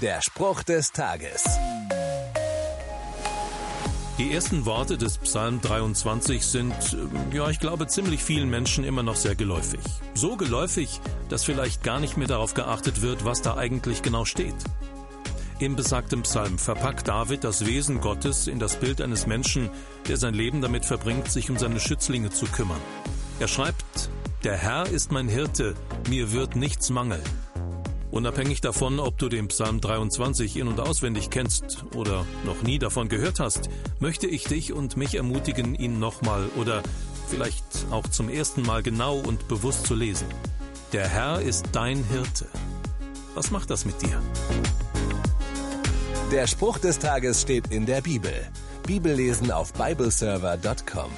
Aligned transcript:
Der 0.00 0.22
Spruch 0.22 0.62
des 0.62 0.92
Tages. 0.92 1.44
Die 4.16 4.32
ersten 4.32 4.64
Worte 4.64 4.96
des 4.96 5.18
Psalm 5.18 5.60
23 5.60 6.46
sind, 6.46 6.72
äh, 6.72 7.36
ja, 7.36 7.50
ich 7.50 7.60
glaube, 7.60 7.86
ziemlich 7.86 8.24
vielen 8.24 8.48
Menschen 8.48 8.84
immer 8.84 9.02
noch 9.02 9.16
sehr 9.16 9.34
geläufig. 9.34 9.80
So 10.14 10.38
geläufig, 10.38 11.02
dass 11.28 11.44
vielleicht 11.44 11.82
gar 11.82 12.00
nicht 12.00 12.16
mehr 12.16 12.28
darauf 12.28 12.54
geachtet 12.54 13.02
wird, 13.02 13.26
was 13.26 13.42
da 13.42 13.58
eigentlich 13.58 14.00
genau 14.00 14.24
steht. 14.24 14.54
Im 15.58 15.76
besagten 15.76 16.22
Psalm 16.22 16.58
verpackt 16.58 17.06
David 17.06 17.44
das 17.44 17.66
Wesen 17.66 18.00
Gottes 18.00 18.46
in 18.46 18.58
das 18.58 18.76
Bild 18.76 19.02
eines 19.02 19.26
Menschen, 19.26 19.68
der 20.08 20.16
sein 20.16 20.32
Leben 20.32 20.62
damit 20.62 20.86
verbringt, 20.86 21.30
sich 21.30 21.50
um 21.50 21.58
seine 21.58 21.78
Schützlinge 21.78 22.30
zu 22.30 22.46
kümmern. 22.46 22.80
Er 23.38 23.48
schreibt, 23.48 24.08
Der 24.44 24.56
Herr 24.56 24.86
ist 24.86 25.12
mein 25.12 25.28
Hirte, 25.28 25.74
mir 26.08 26.32
wird 26.32 26.56
nichts 26.56 26.88
mangeln. 26.88 27.20
Unabhängig 28.10 28.60
davon, 28.60 28.98
ob 28.98 29.18
du 29.18 29.28
den 29.28 29.48
Psalm 29.48 29.80
23 29.80 30.56
in 30.56 30.66
und 30.66 30.80
auswendig 30.80 31.30
kennst 31.30 31.84
oder 31.94 32.26
noch 32.44 32.62
nie 32.62 32.78
davon 32.78 33.08
gehört 33.08 33.38
hast, 33.38 33.70
möchte 34.00 34.26
ich 34.26 34.44
dich 34.44 34.72
und 34.72 34.96
mich 34.96 35.14
ermutigen, 35.14 35.74
ihn 35.76 36.00
nochmal 36.00 36.48
oder 36.56 36.82
vielleicht 37.28 37.64
auch 37.90 38.08
zum 38.08 38.28
ersten 38.28 38.62
Mal 38.62 38.82
genau 38.82 39.16
und 39.18 39.46
bewusst 39.46 39.86
zu 39.86 39.94
lesen. 39.94 40.26
Der 40.92 41.08
Herr 41.08 41.40
ist 41.40 41.66
dein 41.72 42.02
Hirte. 42.04 42.46
Was 43.34 43.52
macht 43.52 43.70
das 43.70 43.84
mit 43.84 44.02
dir? 44.02 44.20
Der 46.32 46.48
Spruch 46.48 46.78
des 46.78 46.98
Tages 46.98 47.40
steht 47.40 47.68
in 47.68 47.86
der 47.86 48.00
Bibel. 48.00 48.32
Bibellesen 48.86 49.52
auf 49.52 49.72
bibleserver.com. 49.72 51.10